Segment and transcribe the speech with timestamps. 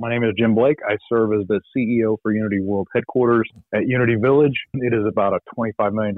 [0.00, 0.78] My name is Jim Blake.
[0.88, 4.54] I serve as the CEO for Unity World headquarters at Unity Village.
[4.74, 6.14] It is about a $25 million,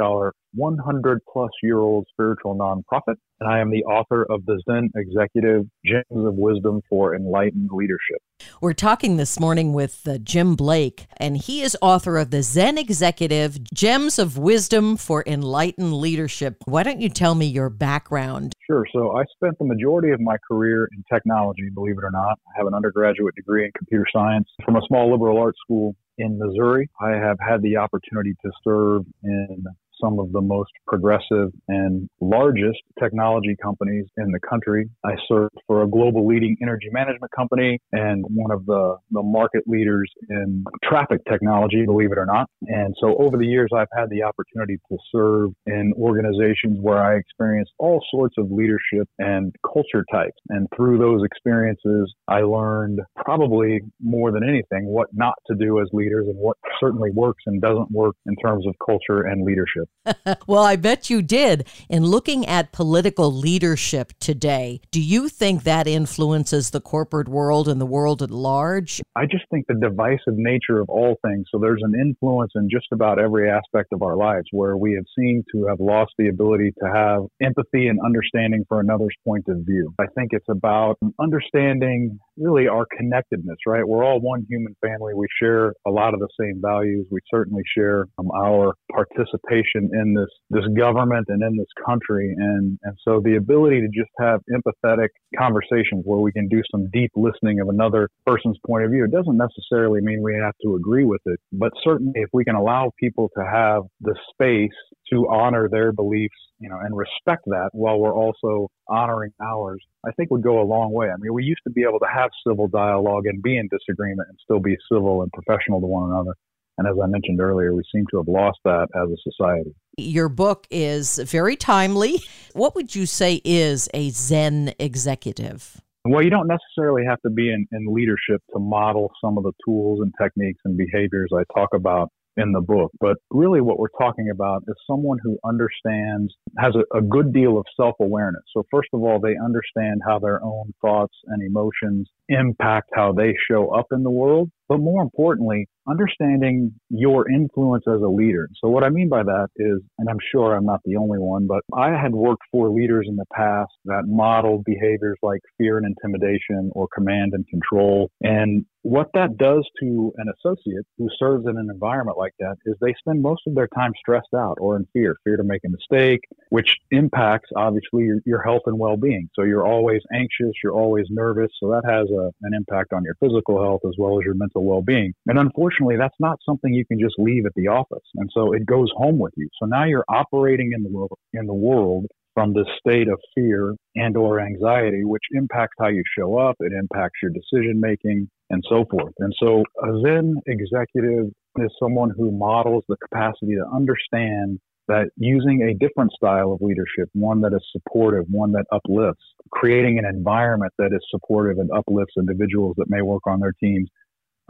[0.52, 3.16] 100 plus year old spiritual nonprofit.
[3.40, 8.18] And I am the author of the Zen Executive Gems of Wisdom for Enlightened Leadership.
[8.60, 12.76] We're talking this morning with uh, Jim Blake, and he is author of the Zen
[12.76, 16.56] Executive Gems of Wisdom for Enlightened Leadership.
[16.66, 18.52] Why don't you tell me your background?
[18.66, 18.84] Sure.
[18.92, 22.38] So I spent the majority of my career in technology, believe it or not.
[22.48, 26.38] I have an undergraduate degree in computer science from a small liberal arts school in
[26.38, 26.90] Missouri.
[27.00, 29.64] I have had the opportunity to serve in
[30.02, 34.88] some of the most progressive and largest technology companies in the country.
[35.04, 39.64] I served for a global leading energy management company and one of the, the market
[39.66, 42.48] leaders in traffic technology, believe it or not.
[42.66, 47.16] And so over the years, I've had the opportunity to serve in organizations where I
[47.16, 50.36] experienced all sorts of leadership and culture types.
[50.48, 55.88] And through those experiences, I learned probably more than anything what not to do as
[55.92, 59.88] leaders and what certainly works and doesn't work in terms of culture and leadership.
[60.46, 61.66] well, I bet you did.
[61.88, 67.80] In looking at political leadership today, do you think that influences the corporate world and
[67.80, 69.00] the world at large?
[69.16, 71.46] I just think the divisive nature of all things.
[71.52, 75.04] So there's an influence in just about every aspect of our lives where we have
[75.18, 79.58] seemed to have lost the ability to have empathy and understanding for another's point of
[79.66, 79.92] view.
[79.98, 83.86] I think it's about understanding really our connectedness, right?
[83.86, 85.14] We're all one human family.
[85.14, 87.06] We share a lot of the same values.
[87.10, 92.78] We certainly share um, our participation in this this government and in this country, and
[92.82, 97.10] and so the ability to just have empathetic conversations where we can do some deep
[97.16, 99.04] listening of another person's point of view.
[99.04, 102.54] It doesn't necessarily mean we have to agree with it, but certainly if we can
[102.54, 104.76] allow people to have the space
[105.12, 110.12] to honor their beliefs, you know, and respect that while we're also honoring ours, I
[110.12, 111.08] think would go a long way.
[111.08, 114.28] I mean, we used to be able to have civil dialogue and be in disagreement
[114.28, 116.34] and still be civil and professional to one another.
[116.80, 119.74] And as I mentioned earlier, we seem to have lost that as a society.
[119.98, 122.22] Your book is very timely.
[122.54, 125.80] What would you say is a Zen executive?
[126.06, 129.52] Well, you don't necessarily have to be in, in leadership to model some of the
[129.62, 132.90] tools and techniques and behaviors I talk about in the book.
[132.98, 137.58] But really, what we're talking about is someone who understands, has a, a good deal
[137.58, 138.42] of self awareness.
[138.54, 143.34] So, first of all, they understand how their own thoughts and emotions impact how they
[143.50, 144.50] show up in the world.
[144.68, 148.48] But more importantly, understanding your influence as a leader.
[148.62, 151.48] So, what I mean by that is, and I'm sure I'm not the only one,
[151.48, 155.86] but I had worked for leaders in the past that modeled behaviors like fear and
[155.86, 158.10] intimidation or command and control.
[158.20, 162.76] And what that does to an associate who serves in an environment like that is
[162.80, 165.68] they spend most of their time stressed out or in fear, fear to make a
[165.68, 166.20] mistake,
[166.50, 169.28] which impacts obviously your, your health and well being.
[169.34, 171.50] So, you're always anxious, you're always nervous.
[171.60, 174.64] So, that has a, an impact on your physical health as well as your mental
[174.64, 175.12] well being.
[175.26, 178.04] And unfortunately, unfortunately, that's not something you can just leave at the office.
[178.16, 179.48] And so it goes home with you.
[179.60, 183.74] So now you're operating in the world, in the world from this state of fear
[183.96, 186.56] and or anxiety, which impacts how you show up.
[186.60, 189.12] It impacts your decision making and so forth.
[189.18, 191.26] And so a Zen executive
[191.58, 194.58] is someone who models the capacity to understand
[194.90, 199.98] that using a different style of leadership, one that is supportive, one that uplifts, creating
[199.98, 203.88] an environment that is supportive and uplifts individuals that may work on their teams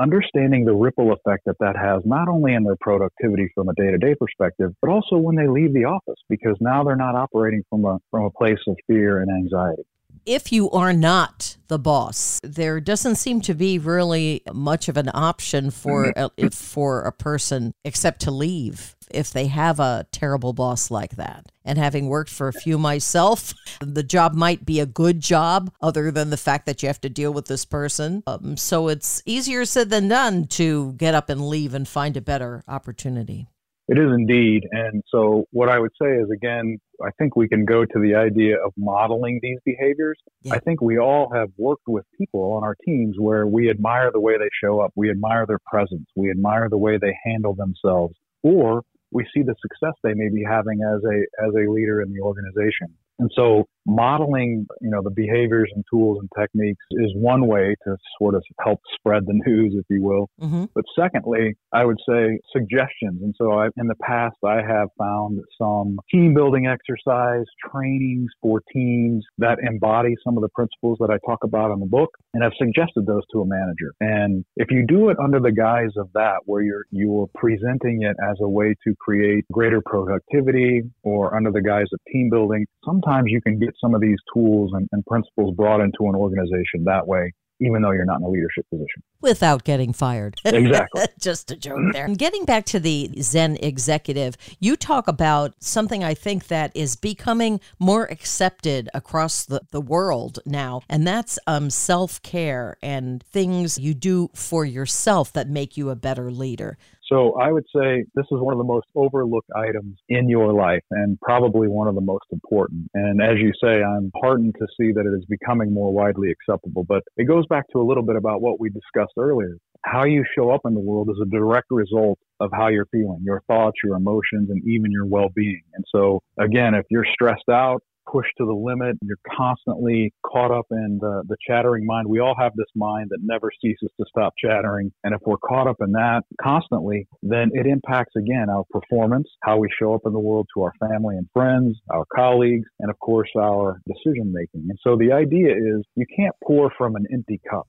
[0.00, 3.90] understanding the ripple effect that that has, not only in their productivity from a day
[3.90, 7.62] to day perspective, but also when they leave the office, because now they're not operating
[7.68, 9.82] from a, from a place of fear and anxiety.
[10.26, 15.10] If you are not the boss, there doesn't seem to be really much of an
[15.12, 16.46] option for mm-hmm.
[16.46, 21.46] a, for a person except to leave if they have a terrible boss like that.
[21.64, 26.10] And having worked for a few myself, the job might be a good job, other
[26.10, 28.22] than the fact that you have to deal with this person.
[28.26, 32.20] Um, so it's easier said than done to get up and leave and find a
[32.20, 33.48] better opportunity.
[33.90, 34.68] It is indeed.
[34.70, 38.14] And so, what I would say is again, I think we can go to the
[38.14, 40.16] idea of modeling these behaviors.
[40.42, 40.54] Yeah.
[40.54, 44.20] I think we all have worked with people on our teams where we admire the
[44.20, 48.14] way they show up, we admire their presence, we admire the way they handle themselves,
[48.44, 52.12] or we see the success they may be having as a as a leader in
[52.12, 52.94] the organization.
[53.18, 57.96] And so modeling, you know, the behaviors and tools and techniques is one way to
[58.18, 60.28] sort of help spread the news, if you will.
[60.40, 60.64] Mm-hmm.
[60.74, 63.22] But secondly, I would say suggestions.
[63.22, 68.60] And so I, in the past, I have found some team building exercise trainings for
[68.72, 72.10] teams that embody some of the principles that I talk about in the book.
[72.34, 73.92] And I've suggested those to a manager.
[74.00, 78.16] And if you do it under the guise of that, where you're, you're presenting it
[78.30, 83.24] as a way to create greater productivity or under the guise of team building, sometimes
[83.26, 87.06] you can get some of these tools and, and principles brought into an organization that
[87.06, 87.32] way.
[87.62, 89.02] even though you're not in a leadership position.
[89.20, 90.34] Without getting fired.
[90.44, 91.04] Exactly.
[91.20, 92.06] Just a joke there.
[92.06, 96.96] And getting back to the Zen executive, you talk about something I think that is
[96.96, 103.78] becoming more accepted across the, the world now, and that's um, self care and things
[103.78, 106.78] you do for yourself that make you a better leader.
[107.10, 110.84] So I would say this is one of the most overlooked items in your life
[110.92, 112.88] and probably one of the most important.
[112.94, 116.84] And as you say, I'm heartened to see that it is becoming more widely acceptable.
[116.84, 119.56] But it goes back to a little bit about what we discussed earlier.
[119.84, 123.20] How you show up in the world is a direct result of how you're feeling,
[123.24, 125.62] your thoughts, your emotions, and even your well being.
[125.74, 128.96] And so, again, if you're stressed out, pushed to the limit.
[129.02, 132.08] You're constantly caught up in the, the chattering mind.
[132.08, 134.92] We all have this mind that never ceases to stop chattering.
[135.04, 139.58] And if we're caught up in that constantly, then it impacts again our performance, how
[139.58, 142.98] we show up in the world to our family and friends, our colleagues, and of
[142.98, 144.66] course our decision making.
[144.68, 147.66] And so the idea is you can't pour from an empty cup.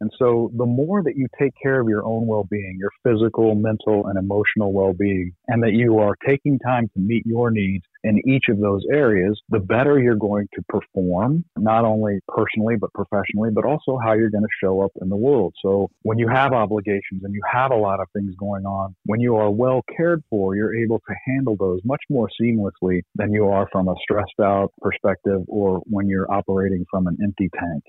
[0.00, 4.06] And so the more that you take care of your own well-being, your physical, mental,
[4.08, 8.44] and emotional well-being, and that you are taking time to meet your needs in each
[8.48, 13.64] of those areas, the better you're going to perform, not only personally, but professionally, but
[13.64, 15.52] also how you're going to show up in the world.
[15.60, 19.20] So when you have obligations and you have a lot of things going on, when
[19.20, 23.48] you are well cared for, you're able to handle those much more seamlessly than you
[23.48, 27.82] are from a stressed out perspective or when you're operating from an empty tank.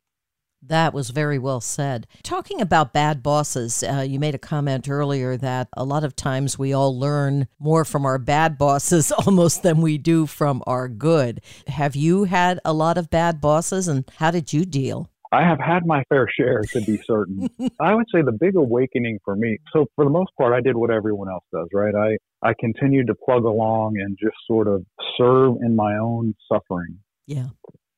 [0.61, 2.07] That was very well said.
[2.23, 6.57] Talking about bad bosses, uh, you made a comment earlier that a lot of times
[6.57, 11.41] we all learn more from our bad bosses almost than we do from our good.
[11.67, 15.09] Have you had a lot of bad bosses and how did you deal?
[15.31, 17.49] I have had my fair share, to be certain.
[17.79, 19.57] I would say the big awakening for me.
[19.73, 21.93] So for the most part, I did what everyone else does, right?
[21.93, 22.17] I
[22.47, 24.85] I continued to plug along and just sort of
[25.17, 26.99] serve in my own suffering.
[27.25, 27.47] Yeah.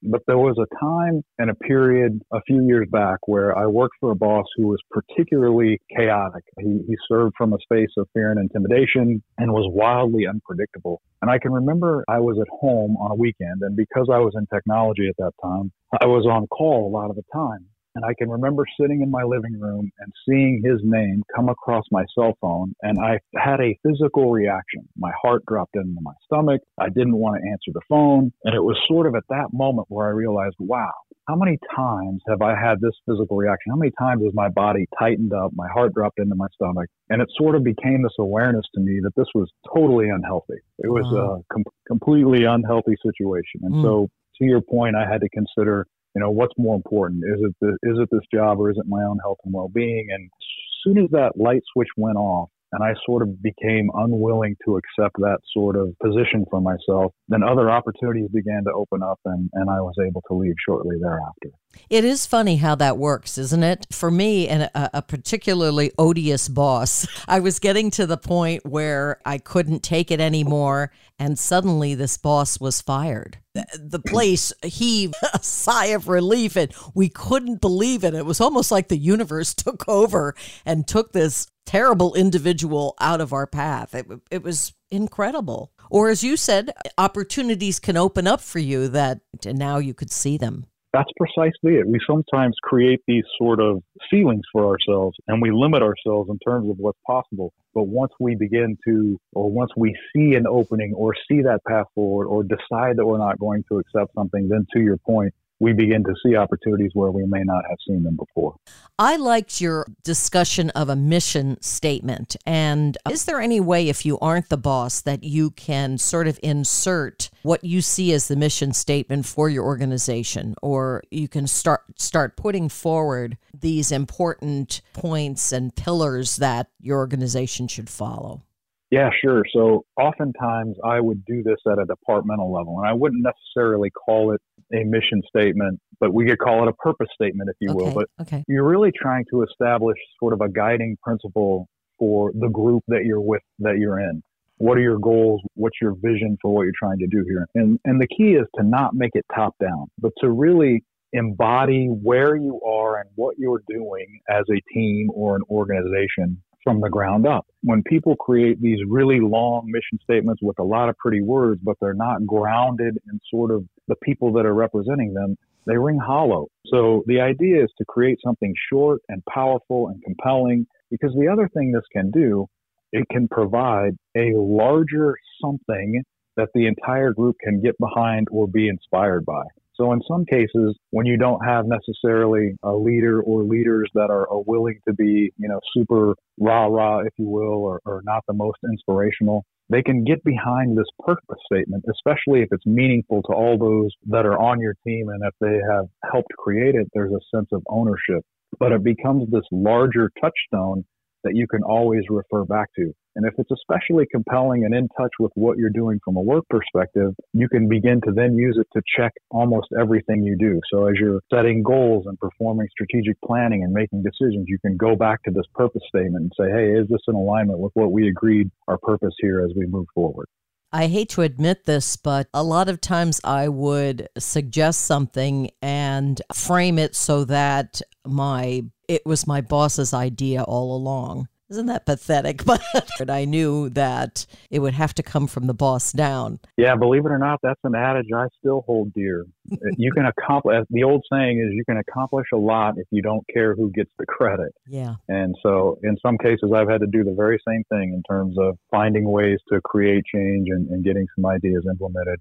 [0.02, 3.96] But there was a time and a period a few years back where I worked
[4.00, 6.44] for a boss who was particularly chaotic.
[6.58, 11.02] He, he served from a space of fear and intimidation and was wildly unpredictable.
[11.22, 14.34] And I can remember I was at home on a weekend, and because I was
[14.36, 17.66] in technology at that time, I was on call a lot of the time.
[18.00, 21.84] And I can remember sitting in my living room and seeing his name come across
[21.92, 22.74] my cell phone.
[22.82, 24.88] And I had a physical reaction.
[24.98, 26.62] My heart dropped into my stomach.
[26.80, 28.32] I didn't want to answer the phone.
[28.46, 30.94] And it was sort of at that moment where I realized, wow,
[31.28, 33.72] how many times have I had this physical reaction?
[33.72, 35.52] How many times has my body tightened up?
[35.54, 36.88] My heart dropped into my stomach.
[37.10, 40.64] And it sort of became this awareness to me that this was totally unhealthy.
[40.78, 43.60] It was a com- completely unhealthy situation.
[43.64, 43.84] And mm.
[43.84, 44.08] so,
[44.38, 45.86] to your point, I had to consider
[46.20, 48.86] you know what's more important is it the, is it this job or is it
[48.88, 52.84] my own health and well-being and as soon as that light switch went off and
[52.84, 57.72] I sort of became unwilling to accept that sort of position for myself, then other
[57.72, 61.50] opportunities began to open up and, and I was able to leave shortly thereafter.
[61.90, 63.88] It is funny how that works, isn't it?
[63.92, 69.20] For me, and a, a, particularly odious boss, I was getting to the point where
[69.26, 73.40] I couldn't take it anymore, and suddenly this boss was fired.
[73.54, 78.14] The place heaved a sigh of relief, and we couldn't believe it.
[78.14, 80.36] It was almost like the universe took over
[80.66, 83.94] and took this terrible individual out of our path.
[83.94, 85.72] It, it was incredible.
[85.90, 90.12] Or, as you said, opportunities can open up for you that and now you could
[90.12, 90.66] see them.
[90.92, 91.88] That's precisely it.
[91.88, 96.68] We sometimes create these sort of ceilings for ourselves and we limit ourselves in terms
[96.70, 97.54] of what's possible.
[97.76, 101.86] But once we begin to, or once we see an opening or see that path
[101.94, 105.74] forward or decide that we're not going to accept something, then to your point, we
[105.74, 108.56] begin to see opportunities where we may not have seen them before.
[108.98, 112.36] I liked your discussion of a mission statement.
[112.46, 116.40] And is there any way, if you aren't the boss, that you can sort of
[116.42, 121.82] insert what you see as the mission statement for your organization, or you can start
[122.00, 128.44] start putting forward these important points and pillars that your organization should follow?
[128.92, 129.44] Yeah, sure.
[129.54, 134.34] So oftentimes I would do this at a departmental level, and I wouldn't necessarily call
[134.34, 134.42] it
[134.74, 137.94] a mission statement, but we could call it a purpose statement, if you okay, will.
[137.94, 138.44] But okay.
[138.48, 141.68] you're really trying to establish sort of a guiding principle
[142.00, 144.24] for the group that you're with, that you're in.
[144.58, 145.42] What are your goals?
[145.54, 147.48] What's your vision for what you're trying to do here?
[147.56, 151.88] And and the key is to not make it top down, but to really embody
[151.88, 156.90] where you are and what you're doing as a team or an organization from the
[156.90, 157.46] ground up.
[157.64, 161.76] When people create these really long mission statements with a lot of pretty words, but
[161.82, 166.48] they're not grounded in sort of the people that are representing them, they ring hollow.
[166.68, 171.50] So the idea is to create something short and powerful and compelling because the other
[171.54, 172.48] thing this can do,
[172.92, 176.04] it can provide a larger something
[176.38, 179.44] that the entire group can get behind or be inspired by.
[179.80, 184.30] So in some cases, when you don't have necessarily a leader or leaders that are,
[184.30, 188.24] are willing to be, you know, super rah rah, if you will, or, or not
[188.28, 193.34] the most inspirational, they can get behind this purpose statement, especially if it's meaningful to
[193.34, 197.14] all those that are on your team and if they have helped create it, there's
[197.14, 198.26] a sense of ownership.
[198.60, 200.84] But it becomes this larger touchstone
[201.24, 202.94] that you can always refer back to.
[203.16, 206.46] And if it's especially compelling and in touch with what you're doing from a work
[206.50, 210.60] perspective, you can begin to then use it to check almost everything you do.
[210.72, 214.96] So as you're setting goals and performing strategic planning and making decisions, you can go
[214.96, 218.08] back to this purpose statement and say, hey, is this in alignment with what we
[218.08, 220.28] agreed our purpose here as we move forward?
[220.72, 226.22] I hate to admit this, but a lot of times I would suggest something and
[226.34, 231.28] frame it so that my it was my boss's idea all along.
[231.50, 232.44] Isn't that pathetic?
[232.98, 236.40] But I knew that it would have to come from the boss down.
[236.58, 239.26] Yeah, believe it or not, that's an adage I still hold dear.
[239.78, 243.26] you can accomplish, the old saying is you can accomplish a lot if you don't
[243.34, 244.54] care who gets the credit.
[244.68, 244.96] Yeah.
[245.08, 248.36] And so in some cases, I've had to do the very same thing in terms
[248.38, 252.20] of finding ways to create change and, and getting some ideas implemented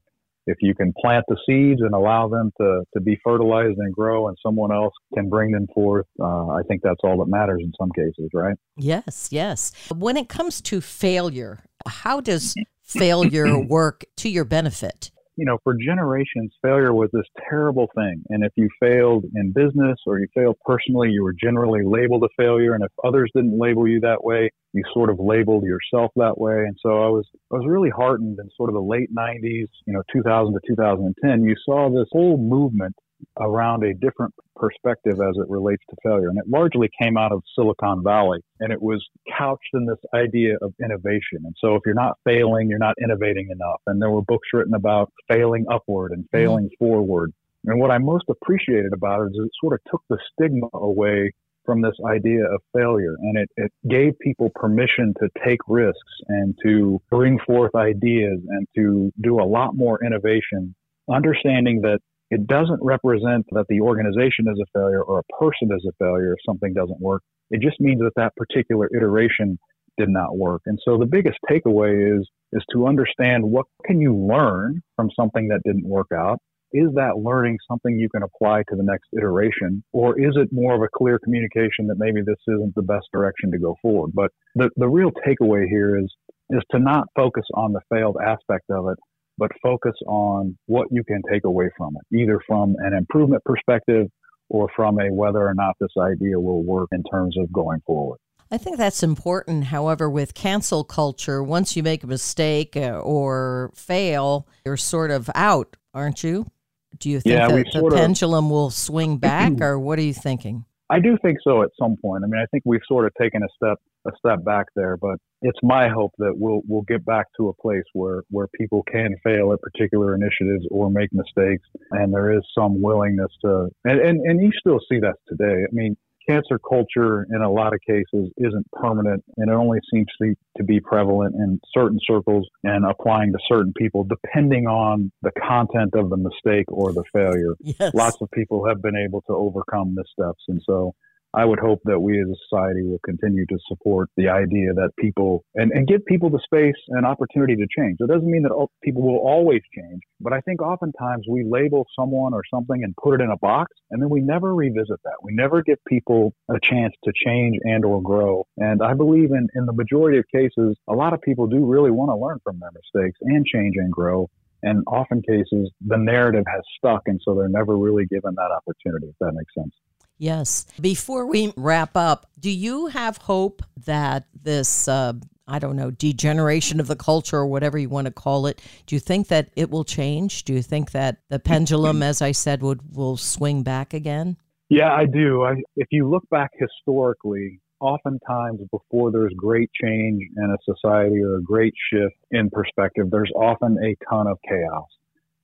[0.49, 4.29] if you can plant the seeds and allow them to, to be fertilized and grow
[4.29, 7.73] and someone else can bring them forth, uh, I think that's all that matters in
[7.79, 8.57] some cases, right?
[8.77, 9.73] Yes, yes.
[9.95, 15.11] When it comes to failure, how does failure work to your benefit?
[15.39, 18.25] You know, for generations, failure was this terrible thing.
[18.29, 22.29] And if you failed in business or you failed personally, you were generally labeled a
[22.37, 22.75] failure.
[22.75, 26.65] And if others didn't label you that way, you sort of labeled yourself that way.
[26.67, 29.93] And so I was, I was really heartened in sort of the late 90s, you
[29.93, 31.45] know, 2000 to 2010.
[31.45, 32.97] You saw this whole movement
[33.39, 36.29] around a different perspective as it relates to failure.
[36.29, 39.05] And it largely came out of Silicon Valley and it was
[39.37, 41.41] couched in this idea of innovation.
[41.45, 43.81] And so if you're not failing, you're not innovating enough.
[43.87, 46.37] And there were books written about failing upward and mm-hmm.
[46.37, 46.85] failing mm-hmm.
[46.85, 47.33] forward.
[47.65, 51.33] And what I most appreciated about it is it sort of took the stigma away
[51.65, 55.99] from this idea of failure and it, it gave people permission to take risks
[56.29, 60.75] and to bring forth ideas and to do a lot more innovation
[61.11, 65.87] understanding that it doesn't represent that the organization is a failure or a person is
[65.89, 67.23] a failure if something doesn't work.
[67.51, 69.59] It just means that that particular iteration
[69.97, 70.63] did not work.
[70.67, 75.49] And so the biggest takeaway is is to understand what can you learn from something
[75.49, 76.39] that didn't work out?
[76.73, 79.83] Is that learning something you can apply to the next iteration?
[79.93, 83.51] Or is it more of a clear communication that maybe this isn't the best direction
[83.53, 84.13] to go forward?
[84.15, 86.15] But the, the real takeaway here is
[86.51, 88.99] is to not focus on the failed aspect of it,
[89.39, 94.09] but focus on what you can take away from it, either from an improvement perspective
[94.49, 98.19] or from a whether or not this idea will work in terms of going forward.
[98.51, 99.65] I think that's important.
[99.65, 105.29] However, with cancel culture, once you make a mistake uh, or fail, you're sort of
[105.35, 106.51] out, aren't you?
[106.99, 110.15] Do you think yeah, that the pendulum of, will swing back, or what are you
[110.15, 110.65] thinking?
[110.91, 112.25] I do think so at some point.
[112.25, 115.19] I mean, I think we've sort of taken a step a step back there, but
[115.43, 119.15] it's my hope that we'll we'll get back to a place where where people can
[119.23, 124.21] fail at particular initiatives or make mistakes, and there is some willingness to and and,
[124.21, 125.65] and you still see that today.
[125.65, 125.97] I mean,
[126.29, 130.65] cancel culture in a lot of cases isn't permanent and it only seems to, to
[130.65, 136.11] be prevalent in certain circles and applying to certain people depending on the content of
[136.11, 137.55] the mistake or the failure.
[137.61, 137.95] Yes.
[137.95, 140.43] Lots of people have been able to overcome missteps.
[140.49, 140.95] And so
[141.35, 144.91] I would hope that we as a society will continue to support the idea that
[144.99, 147.99] people and, and give people the space and opportunity to change.
[148.01, 152.33] It doesn't mean that people will always change, but I think oftentimes we label someone
[152.33, 155.17] or something and put it in a box and then we never revisit that.
[155.23, 158.47] We never give people a chance to change and or grow.
[158.57, 161.91] And I believe in, in the majority of cases, a lot of people do really
[161.91, 164.31] want to learn from their mistakes and change and grow.
[164.63, 169.07] And often cases, the narrative has stuck, and so they're never really given that opportunity,
[169.07, 169.73] if that makes sense.
[170.19, 170.67] Yes.
[170.81, 175.15] Before we wrap up, do you have hope that this, uh,
[175.47, 178.97] I don't know, degeneration of the culture or whatever you want to call it, do
[178.97, 180.45] you think that it will change?
[180.45, 184.37] Do you think that the pendulum, as I said, would will swing back again?
[184.69, 185.45] Yeah, I do.
[185.45, 191.37] I, if you look back historically, oftentimes before there's great change in a society or
[191.37, 194.89] a great shift in perspective, there's often a ton of chaos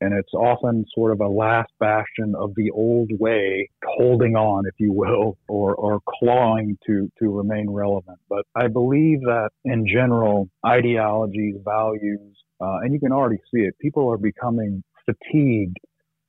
[0.04, 4.74] and it's often sort of a last bastion of the old way, holding on, if
[4.78, 8.18] you will, or, or clawing to, to remain relevant.
[8.28, 13.78] But I believe that in general, ideologies, values, uh, and you can already see it,
[13.78, 15.78] people are becoming fatigued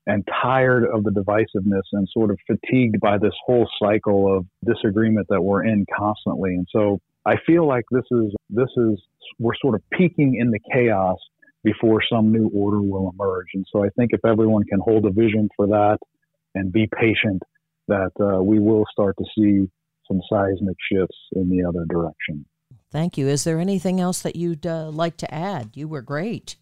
[0.07, 5.27] and tired of the divisiveness and sort of fatigued by this whole cycle of disagreement
[5.29, 6.51] that we're in constantly.
[6.55, 9.01] And so I feel like this is, this is,
[9.37, 11.17] we're sort of peaking in the chaos
[11.65, 13.47] before some new order will emerge.
[13.55, 15.97] And so I think if everyone can hold a vision for that
[16.53, 17.41] and be patient,
[17.87, 19.69] that uh, we will start to see
[20.07, 22.45] some seismic shifts in the other direction.
[22.91, 23.27] Thank you.
[23.27, 25.71] Is there anything else that you'd uh, like to add?
[25.73, 26.55] You were great.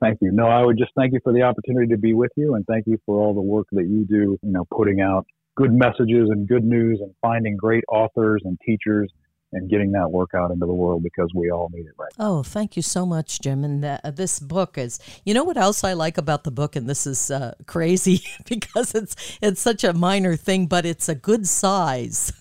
[0.00, 0.30] Thank you.
[0.30, 2.86] No, I would just thank you for the opportunity to be with you and thank
[2.86, 6.48] you for all the work that you do, you know, putting out good messages and
[6.48, 9.10] good news and finding great authors and teachers
[9.52, 12.12] and getting that work out into the world because we all need it right.
[12.18, 13.64] Oh, thank you so much, Jim.
[13.64, 16.88] And uh, this book is, you know what else I like about the book, and
[16.88, 21.46] this is uh, crazy because it's it's such a minor thing, but it's a good
[21.46, 22.32] size.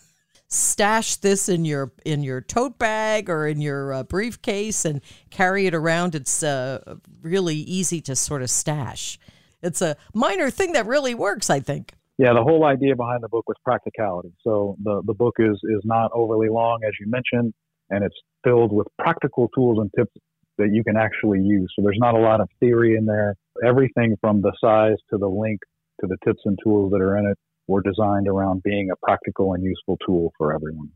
[0.52, 5.68] Stash this in your in your tote bag or in your uh, briefcase and carry
[5.68, 6.16] it around.
[6.16, 9.20] It's uh, really easy to sort of stash.
[9.62, 13.30] It's a minor thing that really works, I think yeah, the whole idea behind the
[13.30, 14.34] book was practicality.
[14.44, 17.54] So the, the book is, is not overly long, as you mentioned,
[17.90, 20.12] and it's filled with practical tools and tips
[20.58, 21.72] that you can actually use.
[21.74, 23.36] So there's not a lot of theory in there.
[23.66, 25.62] Everything from the size to the link
[26.02, 29.54] to the tips and tools that are in it were designed around being a practical
[29.54, 30.90] and useful tool for everyone.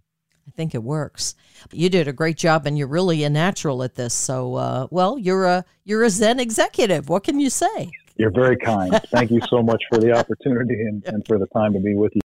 [0.45, 1.35] I think it works.
[1.71, 4.13] You did a great job, and you're really a natural at this.
[4.13, 7.07] So, uh, well, you're a you're a Zen executive.
[7.07, 7.91] What can you say?
[8.15, 8.93] You're very kind.
[9.07, 12.15] Thank you so much for the opportunity and, and for the time to be with
[12.15, 12.21] you.